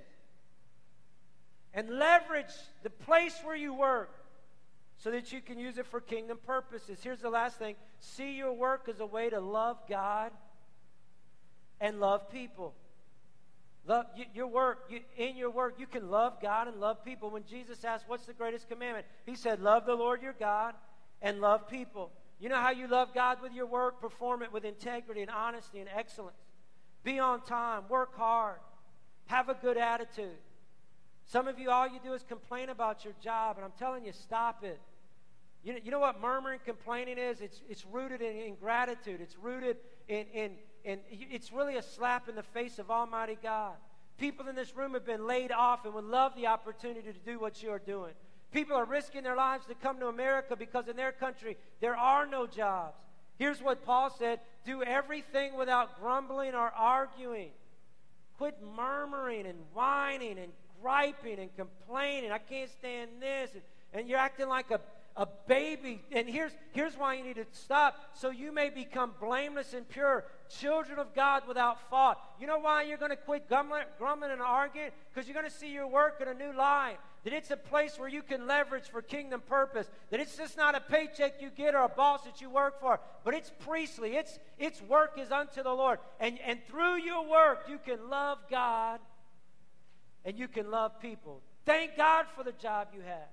[1.73, 2.53] and leverage
[2.84, 4.12] the place where you work
[4.97, 6.99] so that you can use it for kingdom purposes.
[7.01, 10.32] Here's the last thing see your work as a way to love God
[11.82, 12.73] and love people.
[13.86, 14.86] Love your work.
[14.89, 17.29] You, in your work, you can love God and love people.
[17.29, 20.73] When Jesus asked, "What's the greatest commandment?" He said, "Love the Lord your God
[21.21, 24.02] and love people." You know how you love God with your work?
[24.02, 26.36] Perform it with integrity and honesty and excellence.
[27.04, 27.84] Be on time.
[27.89, 28.60] Work hard.
[29.28, 30.38] Have a good attitude.
[31.26, 34.12] Some of you, all you do is complain about your job, and I'm telling you,
[34.12, 34.80] stop it.
[35.63, 37.39] You know, you know what murmuring, complaining is?
[37.39, 39.22] It's, it's rooted in ingratitude.
[39.22, 39.78] It's rooted
[40.10, 40.52] in, in,
[40.84, 43.76] in, it's really a slap in the face of Almighty God.
[44.17, 47.39] People in this room have been laid off and would love the opportunity to do
[47.39, 48.13] what you are doing.
[48.54, 52.28] People are risking their lives to come to America because in their country there are
[52.28, 52.96] no jobs.
[53.38, 57.50] Here's what Paul said do everything without grumbling or arguing.
[58.38, 62.32] Quit murmuring and whining and griping and complaining.
[62.32, 63.50] I can't stand this.
[63.94, 64.80] And, you're acting like a
[65.16, 66.02] a baby.
[66.12, 70.26] And here's, here's why you need to stop so you may become blameless and pure,
[70.50, 72.18] children of God without fault.
[72.39, 74.89] You know why you're going to quit grumbling, grumbling and arguing?
[75.13, 76.98] Because you're going to see your work in a new light.
[77.24, 79.90] That it's a place where you can leverage for kingdom purpose.
[80.10, 83.00] That it's just not a paycheck you get or a boss that you work for,
[83.24, 84.18] but it's priestly.
[84.18, 86.00] It's, its work is unto the Lord.
[86.20, 89.00] And, and through your work, you can love God
[90.26, 91.42] and you can love people.
[91.66, 93.30] Thank God for the job you have.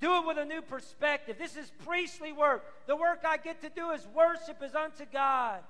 [0.00, 1.36] Do it with a new perspective.
[1.38, 2.64] This is priestly work.
[2.86, 5.60] The work I get to do is worship is unto God.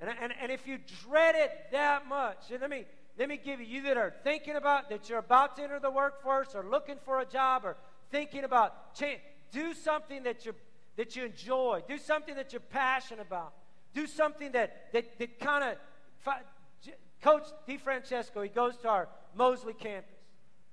[0.00, 2.84] And, and, and if you dread it that much, let me,
[3.18, 5.90] let me give you, you that are thinking about that you're about to enter the
[5.90, 7.76] workforce or looking for a job or
[8.10, 9.20] thinking about change,
[9.52, 10.54] do something that you
[10.96, 11.82] that you enjoy.
[11.88, 13.54] Do something that you're passionate about.
[13.94, 15.76] Do something that that, that kind of
[17.22, 20.10] Coach DeFrancesco, he goes to our Moseley campus.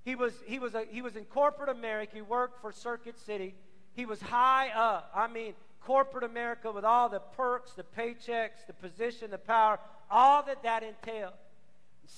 [0.04, 2.13] He was, he, was a, he was in corporate America.
[2.15, 3.54] He worked for Circuit City.
[3.93, 5.12] He was high up.
[5.15, 10.43] I mean, corporate America with all the perks, the paychecks, the position, the power, all
[10.43, 11.34] that that entailed.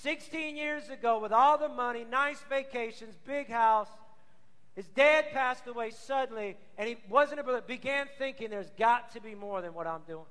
[0.00, 3.88] 16 years ago, with all the money, nice vacations, big house,
[4.74, 9.20] his dad passed away suddenly, and he wasn't able to, began thinking there's got to
[9.20, 10.24] be more than what I'm doing.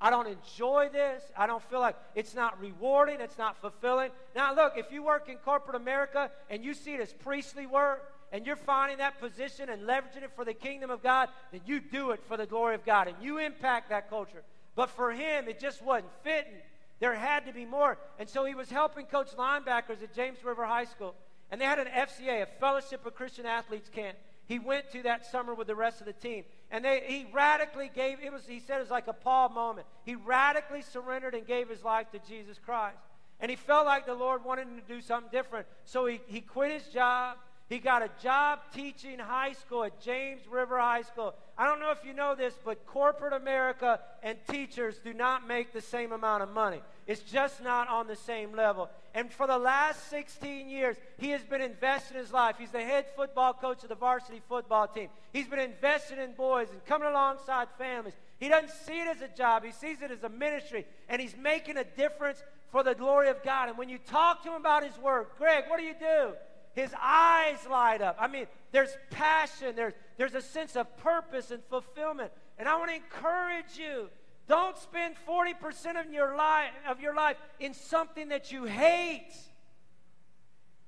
[0.00, 1.22] I don't enjoy this.
[1.36, 3.20] I don't feel like it's not rewarding.
[3.20, 4.10] It's not fulfilling.
[4.34, 8.12] Now, look, if you work in corporate America and you see it as priestly work
[8.32, 11.80] and you're finding that position and leveraging it for the kingdom of God, then you
[11.80, 14.42] do it for the glory of God and you impact that culture.
[14.74, 16.54] But for him, it just wasn't fitting.
[17.02, 17.98] There had to be more.
[18.20, 21.16] And so he was helping coach linebackers at James River High School.
[21.50, 24.16] And they had an FCA, a Fellowship of Christian Athletes camp.
[24.46, 26.44] He went to that summer with the rest of the team.
[26.70, 29.88] And they, he radically gave, it was, he said it was like a Paul moment.
[30.04, 32.98] He radically surrendered and gave his life to Jesus Christ.
[33.40, 35.66] And he felt like the Lord wanted him to do something different.
[35.84, 37.36] So he, he quit his job.
[37.68, 41.34] He got a job teaching high school at James River High School.
[41.58, 45.72] I don't know if you know this, but corporate America and teachers do not make
[45.72, 46.80] the same amount of money.
[47.06, 48.88] It's just not on the same level.
[49.14, 52.56] And for the last 16 years, he has been investing his life.
[52.58, 55.08] He's the head football coach of the varsity football team.
[55.32, 58.14] He's been investing in boys and coming alongside families.
[58.38, 60.86] He doesn't see it as a job, he sees it as a ministry.
[61.08, 63.68] And he's making a difference for the glory of God.
[63.68, 66.32] And when you talk to him about his work, Greg, what do you do?
[66.74, 68.16] His eyes light up.
[68.18, 72.32] I mean, there's passion, there's, there's a sense of purpose and fulfillment.
[72.58, 74.08] And I want to encourage you
[74.48, 79.32] don't spend 40% of your life of your life in something that you hate.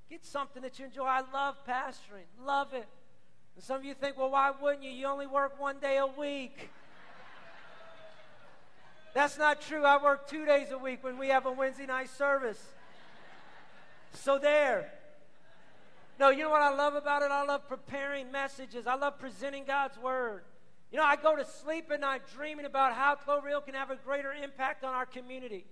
[0.09, 1.05] Get something that you enjoy.
[1.05, 2.27] I love pastoring.
[2.45, 2.87] Love it.
[3.55, 4.91] And some of you think, well, why wouldn't you?
[4.91, 6.69] You only work one day a week.
[9.13, 9.83] That's not true.
[9.85, 12.61] I work two days a week when we have a Wednesday night service.
[14.11, 14.91] So there.
[16.19, 17.31] No, you know what I love about it?
[17.31, 18.87] I love preparing messages.
[18.87, 20.43] I love presenting God's word.
[20.95, 23.91] You know, I go to sleep at night dreaming about how Clover Hill can have
[23.91, 25.65] a greater impact on our community.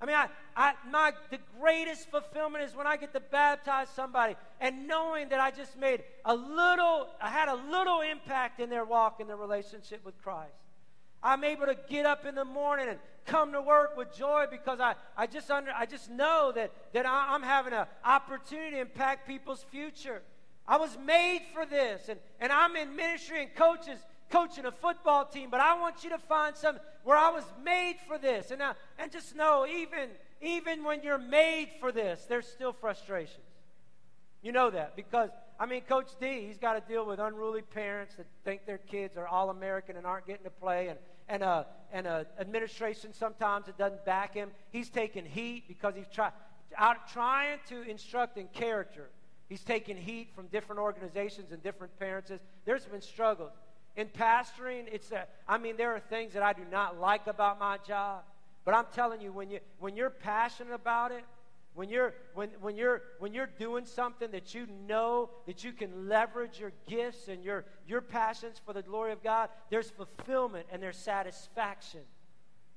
[0.00, 4.36] I mean, I, I, my, the greatest fulfillment is when I get to baptize somebody
[4.58, 8.86] and knowing that I just made a little, I had a little impact in their
[8.86, 10.54] walk in their relationship with Christ.
[11.22, 14.80] I'm able to get up in the morning and come to work with joy because
[14.80, 18.80] I, I, just, under, I just know that, that I, I'm having an opportunity to
[18.80, 20.22] impact people's future.
[20.66, 22.08] I was made for this.
[22.08, 23.98] And, and I'm in ministry and coaches,
[24.30, 27.96] coaching a football team, but I want you to find something where I was made
[28.06, 28.50] for this.
[28.50, 30.08] And, now, and just know, even,
[30.40, 33.44] even when you're made for this, there's still frustrations.
[34.42, 38.14] You know that because, I mean, Coach D, he's got to deal with unruly parents
[38.16, 40.88] that think their kids are all American and aren't getting to play.
[40.88, 44.50] And, and, a, and a administration sometimes that doesn't back him.
[44.70, 46.30] He's taking heat because he's try,
[46.76, 49.10] out trying to instruct in character.
[49.48, 52.30] He's taking heat from different organizations and different parents.
[52.64, 53.52] There's been struggles.
[54.00, 57.60] In pastoring, it's a, I mean, there are things that I do not like about
[57.60, 58.22] my job.
[58.64, 61.22] But I'm telling you, when, you, when you're passionate about it,
[61.74, 66.08] when you're, when, when, you're, when you're doing something that you know that you can
[66.08, 70.82] leverage your gifts and your, your passions for the glory of God, there's fulfillment and
[70.82, 72.00] there's satisfaction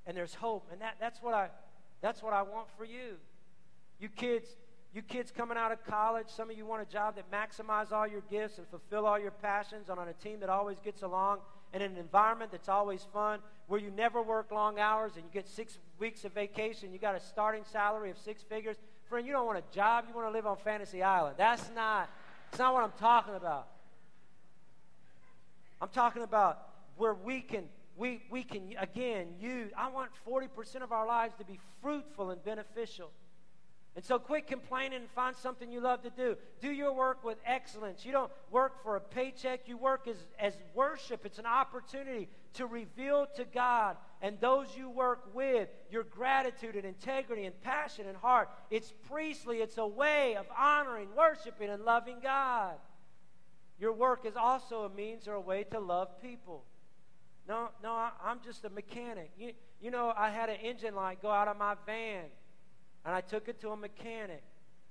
[0.05, 0.67] and there's hope.
[0.73, 1.47] And that, that's, what I,
[2.01, 3.15] that's what I want for you.
[3.97, 4.49] You kids,
[4.93, 8.07] you kids coming out of college, some of you want a job that maximize all
[8.07, 11.39] your gifts and fulfill all your passions and on a team that always gets along
[11.73, 15.47] in an environment that's always fun, where you never work long hours and you get
[15.47, 18.77] six weeks of vacation, you got a starting salary of six figures.
[19.09, 21.35] Friend, you don't want a job, you want to live on Fantasy Island.
[21.37, 22.09] That's not,
[22.51, 23.67] that's not what I'm talking about.
[25.81, 27.63] I'm talking about where we can,
[27.97, 32.43] we, we can again use, I want 40% of our lives to be fruitful and
[32.43, 33.09] beneficial.
[33.95, 36.35] And so quit complaining and find something you love to do.
[36.61, 38.03] Do your work with excellence.
[38.03, 41.25] You don't work for a paycheck, you work as, as worship.
[41.25, 46.85] It's an opportunity to reveal to God and those you work with your gratitude and
[46.85, 48.49] integrity and passion and heart.
[48.71, 52.75] It's priestly, it's a way of honoring, worshiping, and loving God.
[53.79, 56.63] Your work is also a means or a way to love people.
[57.47, 59.31] No, no, I, am just a mechanic.
[59.37, 59.51] You,
[59.81, 62.25] you know, I had an engine light go out of my van
[63.05, 64.43] and I took it to a mechanic.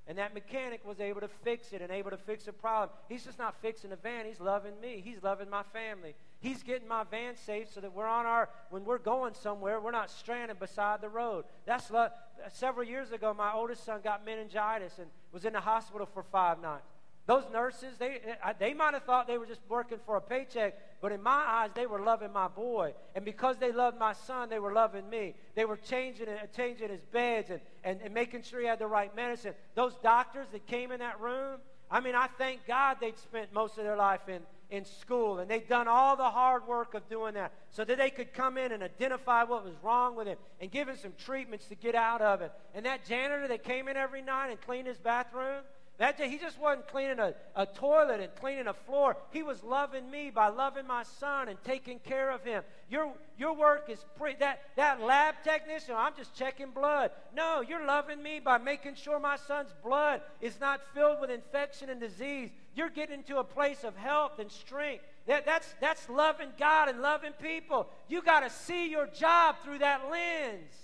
[0.08, 2.90] And that mechanic was able to fix it and able to fix a problem.
[3.08, 5.00] He's just not fixing the van, he's loving me.
[5.04, 6.14] He's loving my family.
[6.40, 9.92] He's getting my van safe so that we're on our, when we're going somewhere, we're
[9.92, 11.44] not stranded beside the road.
[11.66, 12.08] That's lo-
[12.52, 16.60] several years ago, my oldest son got meningitis and was in the hospital for five
[16.60, 16.91] nights.
[17.26, 18.18] Those nurses, they,
[18.58, 21.70] they might have thought they were just working for a paycheck, but in my eyes,
[21.74, 22.94] they were loving my boy.
[23.14, 25.34] And because they loved my son, they were loving me.
[25.54, 29.14] They were changing, changing his beds and, and, and making sure he had the right
[29.14, 29.54] medicine.
[29.76, 33.78] Those doctors that came in that room, I mean, I thank God they'd spent most
[33.78, 37.34] of their life in, in school and they'd done all the hard work of doing
[37.34, 40.72] that so that they could come in and identify what was wrong with him and
[40.72, 42.50] give him some treatments to get out of it.
[42.74, 45.62] And that janitor that came in every night and cleaned his bathroom,
[46.02, 49.16] that day, he just wasn't cleaning a, a toilet and cleaning a floor.
[49.30, 52.64] He was loving me by loving my son and taking care of him.
[52.90, 54.04] Your, your work is
[54.40, 57.12] that, that lab technician, I'm just checking blood.
[57.32, 61.88] No, you're loving me by making sure my son's blood is not filled with infection
[61.88, 62.50] and disease.
[62.74, 65.04] You're getting to a place of health and strength.
[65.28, 67.86] That, that's, that's loving God and loving people.
[68.08, 70.81] You got to see your job through that lens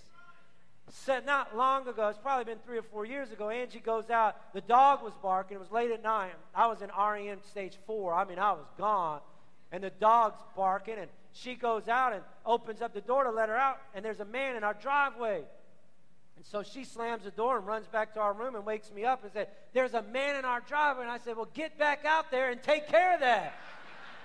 [0.90, 4.52] said not long ago, it's probably been three or four years ago, Angie goes out,
[4.54, 6.32] the dog was barking, it was late at night.
[6.54, 8.14] I was in REM stage four.
[8.14, 9.20] I mean, I was gone.
[9.70, 13.48] And the dog's barking, and she goes out and opens up the door to let
[13.48, 15.42] her out, and there's a man in our driveway.
[16.36, 19.04] And so she slams the door and runs back to our room and wakes me
[19.04, 21.02] up and said, There's a man in our driveway.
[21.02, 23.58] And I said, Well, get back out there and take care of that.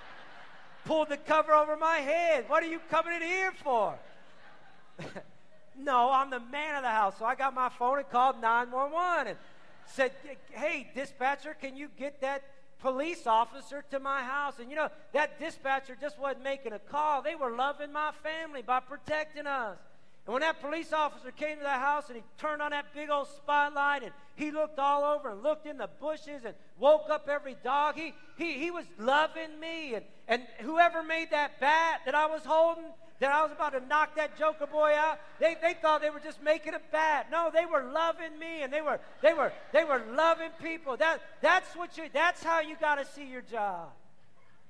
[0.85, 2.45] Pulled the cover over my head.
[2.47, 3.95] What are you coming in here for?
[5.77, 7.15] No, I'm the man of the house.
[7.19, 9.37] So I got my phone and called 911 and
[9.85, 10.11] said,
[10.51, 12.43] Hey, dispatcher, can you get that
[12.79, 14.59] police officer to my house?
[14.59, 17.21] And you know, that dispatcher just wasn't making a call.
[17.21, 19.77] They were loving my family by protecting us.
[20.25, 23.09] And when that police officer came to the house and he turned on that big
[23.09, 27.27] old spotlight and he looked all over and looked in the bushes and woke up
[27.27, 29.95] every dog, he, he, he was loving me.
[29.95, 32.85] And, and whoever made that bat that I was holding,
[33.23, 35.17] that I was about to knock that Joker boy out.
[35.39, 37.27] They, they thought they were just making it bad.
[37.31, 40.97] No, they were loving me and they were they were they were loving people.
[40.97, 43.91] That that's what you that's how you got to see your job.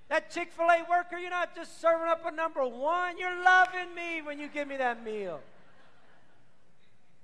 [0.09, 3.17] That Chick-fil-A worker, you're not just serving up a number one.
[3.17, 5.39] You're loving me when you give me that meal.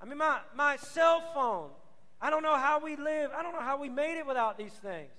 [0.02, 1.70] I mean, my, my cell phone.
[2.20, 3.30] I don't know how we live.
[3.38, 5.12] I don't know how we made it without these things.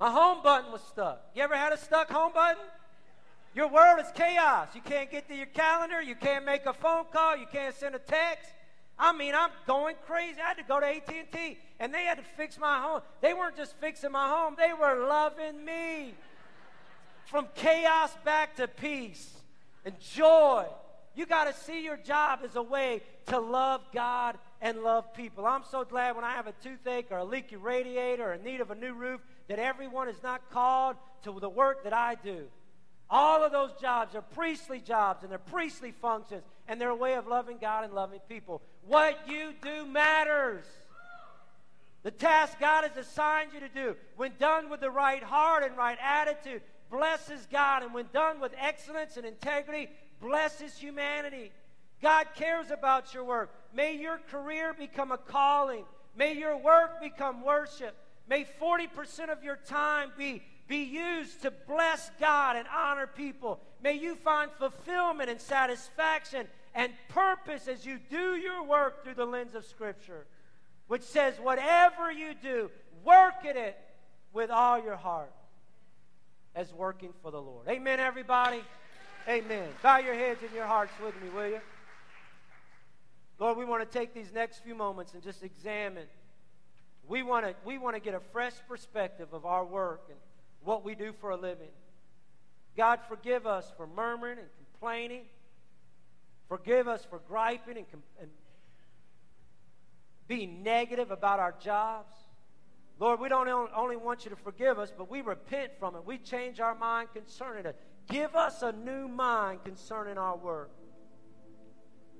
[0.00, 1.20] My home button was stuck.
[1.34, 2.62] You ever had a stuck home button?
[3.56, 4.68] Your world is chaos.
[4.74, 6.02] You can't get to your calendar.
[6.02, 7.38] You can't make a phone call.
[7.38, 8.50] You can't send a text.
[8.98, 10.38] I mean, I'm going crazy.
[10.44, 13.00] I had to go to AT&T, and they had to fix my home.
[13.22, 14.56] They weren't just fixing my home.
[14.58, 16.12] They were loving me.
[17.24, 19.32] From chaos back to peace
[19.86, 20.66] and joy.
[21.14, 25.46] You got to see your job as a way to love God and love people.
[25.46, 28.60] I'm so glad when I have a toothache or a leaky radiator or a need
[28.60, 32.48] of a new roof that everyone is not called to the work that I do.
[33.08, 37.14] All of those jobs are priestly jobs and they're priestly functions and they're a way
[37.14, 38.62] of loving God and loving people.
[38.86, 40.64] What you do matters.
[42.02, 45.76] The task God has assigned you to do, when done with the right heart and
[45.76, 47.82] right attitude, blesses God.
[47.82, 49.88] And when done with excellence and integrity,
[50.20, 51.50] blesses humanity.
[52.02, 53.52] God cares about your work.
[53.74, 55.84] May your career become a calling.
[56.16, 57.96] May your work become worship.
[58.28, 63.60] May 40% of your time be, be used to bless God and honor people.
[63.82, 69.24] May you find fulfillment and satisfaction and purpose as you do your work through the
[69.24, 70.26] lens of Scripture
[70.88, 72.70] which says, whatever you do,
[73.04, 73.76] work at it
[74.32, 75.32] with all your heart
[76.54, 77.66] as working for the Lord.
[77.68, 78.62] Amen, everybody?
[79.28, 79.68] Amen.
[79.82, 81.60] Bow your heads and your hearts with me, will you?
[83.38, 86.06] Lord, we want to take these next few moments and just examine.
[87.08, 90.18] We want to, we want to get a fresh perspective of our work and
[90.66, 91.70] what we do for a living.
[92.76, 95.22] God, forgive us for murmuring and complaining.
[96.48, 97.86] Forgive us for griping and,
[98.20, 98.30] and
[100.28, 102.14] being negative about our jobs.
[102.98, 106.04] Lord, we don't only want you to forgive us, but we repent from it.
[106.04, 107.76] We change our mind concerning it.
[108.08, 110.70] Give us a new mind concerning our work.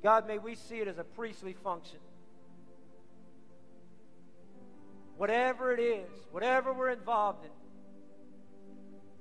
[0.03, 1.99] God, may we see it as a priestly function.
[5.17, 7.51] Whatever it is, whatever we're involved in,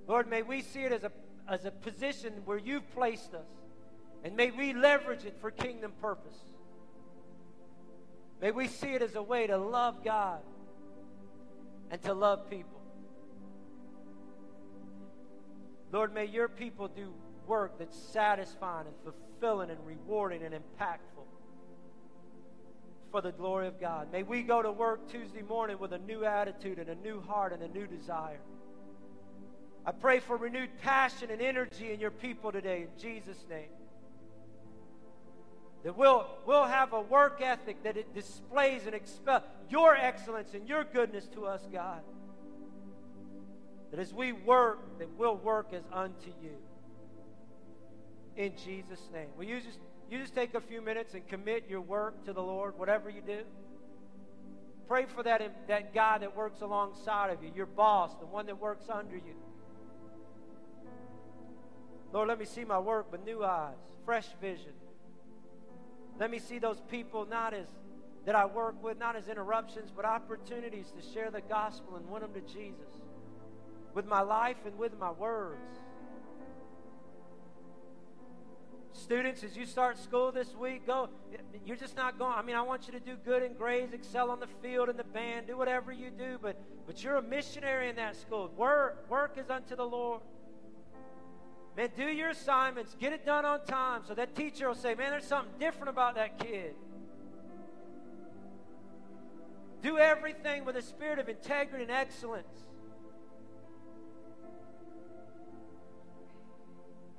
[0.07, 1.11] Lord, may we see it as a,
[1.47, 3.47] as a position where you've placed us.
[4.23, 6.37] And may we leverage it for kingdom purpose.
[8.41, 10.41] May we see it as a way to love God
[11.91, 12.81] and to love people.
[15.91, 17.13] Lord, may your people do
[17.47, 21.25] work that's satisfying and fulfilling and rewarding and impactful
[23.11, 24.11] for the glory of God.
[24.11, 27.53] May we go to work Tuesday morning with a new attitude and a new heart
[27.53, 28.41] and a new desire.
[29.85, 33.69] I pray for renewed passion and energy in your people today in Jesus' name.
[35.83, 40.67] That we'll, we'll have a work ethic that it displays and expels your excellence and
[40.67, 42.01] your goodness to us, God.
[43.91, 46.57] That as we work, that we'll work as unto you.
[48.35, 49.27] In Jesus' name.
[49.37, 49.77] Will you just
[50.09, 53.21] you just take a few minutes and commit your work to the Lord, whatever you
[53.21, 53.39] do?
[54.87, 58.59] Pray for that, that guy that works alongside of you, your boss, the one that
[58.59, 59.35] works under you.
[62.15, 64.71] Lord, let me see my work with new eyes, fresh vision.
[66.17, 67.67] Let me see those people not as
[68.25, 72.21] that I work with, not as interruptions, but opportunities to share the gospel and win
[72.21, 73.01] them to Jesus
[73.93, 75.59] with my life and with my words.
[78.93, 81.09] Students, as you start school this week, go.
[81.65, 82.33] You're just not going.
[82.33, 84.95] I mean, I want you to do good in grades, excel on the field in
[84.95, 86.55] the band, do whatever you do, but
[86.87, 88.49] but you're a missionary in that school.
[88.55, 90.21] Work, work is unto the Lord.
[91.77, 95.11] Man, do your assignments, get it done on time so that teacher will say, man,
[95.11, 96.73] there's something different about that kid.
[99.81, 102.47] Do everything with a spirit of integrity and excellence.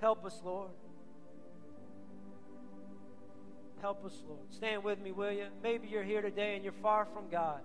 [0.01, 0.71] Help us, Lord.
[3.83, 4.41] Help us, Lord.
[4.51, 5.47] Stand with me, will you?
[5.63, 7.61] Maybe you're here today and you're far from God.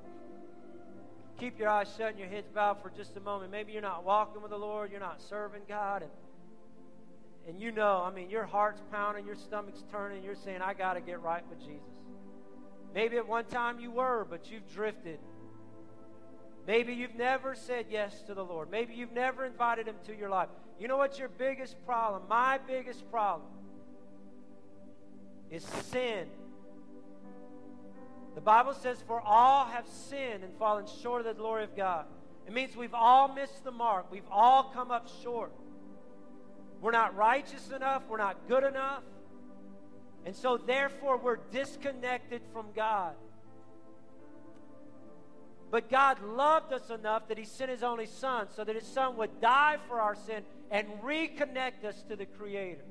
[1.39, 3.49] Keep your eyes shut and your heads bowed for just a moment.
[3.51, 6.11] Maybe you're not walking with the Lord, you're not serving God, and
[7.47, 10.93] and you know, I mean, your heart's pounding, your stomach's turning, you're saying, I got
[10.93, 11.81] to get right with Jesus.
[12.93, 15.19] Maybe at one time you were, but you've drifted.
[16.67, 18.69] Maybe you've never said yes to the Lord.
[18.69, 20.49] Maybe you've never invited Him to your life.
[20.79, 22.23] You know what's your biggest problem?
[22.29, 23.49] My biggest problem
[25.49, 26.27] is sin.
[28.35, 32.05] The Bible says, For all have sinned and fallen short of the glory of God.
[32.47, 35.51] It means we've all missed the mark, we've all come up short.
[36.81, 38.03] We're not righteous enough.
[38.09, 39.03] We're not good enough.
[40.25, 43.13] And so, therefore, we're disconnected from God.
[45.69, 49.15] But God loved us enough that He sent His only Son so that His Son
[49.17, 52.83] would die for our sin and reconnect us to the Creator.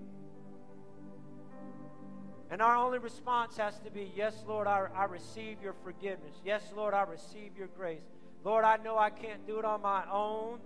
[2.51, 6.34] And our only response has to be, Yes, Lord, I, I receive your forgiveness.
[6.45, 8.03] Yes, Lord, I receive your grace.
[8.45, 10.59] Lord, I know I can't do it on my own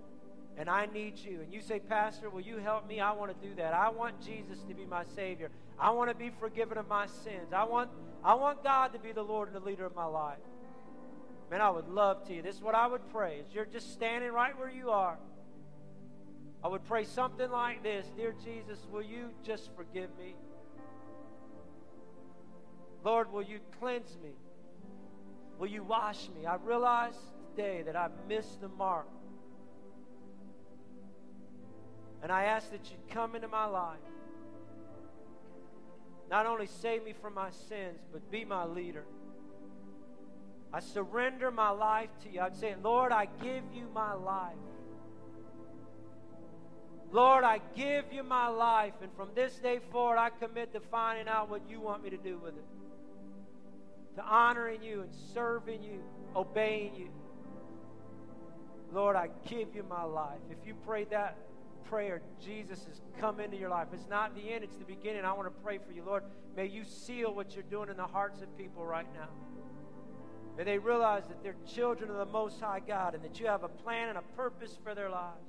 [0.57, 1.41] and I need you.
[1.41, 2.99] And you say, Pastor, will you help me?
[2.99, 3.73] I want to do that.
[3.73, 5.49] I want Jesus to be my Savior.
[5.77, 7.51] I want to be forgiven of my sins.
[7.53, 7.89] I want,
[8.23, 10.37] I want God to be the Lord and the leader of my life.
[11.51, 12.41] Man, I would love to.
[12.41, 13.37] This is what I would pray.
[13.39, 15.17] Is you're just standing right where you are.
[16.63, 20.35] I would pray something like this Dear Jesus, will you just forgive me?
[23.03, 24.31] Lord, will you cleanse me?
[25.59, 26.47] Will you wash me?
[26.47, 27.13] I realize
[27.51, 29.05] today that I've missed the mark
[32.25, 33.99] And I ask that you come into my life.
[36.27, 39.03] Not only save me from my sins, but be my leader.
[40.73, 42.39] I surrender my life to you.
[42.39, 44.55] I'm saying, Lord, I give you my life.
[47.11, 51.27] Lord, I give you my life, and from this day forward, I commit to finding
[51.27, 52.65] out what you want me to do with it.
[54.15, 56.01] To honoring you and serving you,
[56.35, 57.09] obeying you.
[58.91, 60.41] Lord, I give you my life.
[60.49, 61.37] If you prayed that
[61.89, 63.87] prayer, Jesus has come into your life.
[63.93, 65.25] It's not the end, it's the beginning.
[65.25, 66.23] I want to pray for you, Lord.
[66.55, 69.29] May you seal what you're doing in the hearts of people right now.
[70.57, 73.63] May they realize that they're children of the Most High God and that you have
[73.63, 75.43] a plan and a purpose for their lives.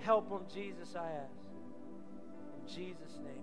[0.00, 1.40] Help them, Jesus, I ask.
[2.60, 3.40] In Jesus' name.